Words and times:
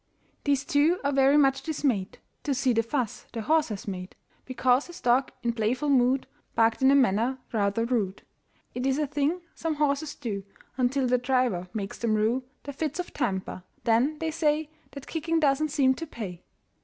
These 0.45 0.65
two 0.65 0.99
are 1.03 1.11
very 1.11 1.37
much 1.37 1.61
dismayed 1.61 2.17
To 2.45 2.55
see 2.55 2.73
the 2.73 2.81
fuss 2.81 3.27
their 3.33 3.43
horse 3.43 3.67
has 3.69 3.87
made 3.87 4.15
Because 4.45 4.87
this 4.87 4.99
dog 4.99 5.29
in 5.43 5.53
playful 5.53 5.89
mood 5.89 6.25
Barked 6.55 6.81
in 6.81 6.89
a 6.89 6.95
manner 6.95 7.37
rather 7.53 7.85
rude. 7.85 8.23
It 8.73 8.87
is 8.87 8.97
a 8.97 9.05
thing 9.05 9.41
some 9.53 9.75
horses 9.75 10.15
do 10.15 10.43
Until 10.75 11.05
the 11.05 11.19
driver 11.19 11.69
makes 11.71 11.99
them 11.99 12.15
rue 12.15 12.43
Their 12.63 12.73
fits 12.73 12.99
of 12.99 13.13
temper. 13.13 13.61
Then 13.83 14.17
they 14.17 14.31
say 14.31 14.71
That 14.93 15.05
kicking 15.05 15.39
doesn't 15.39 15.69
seem 15.69 15.93
to 15.93 16.07
pay. 16.07 16.41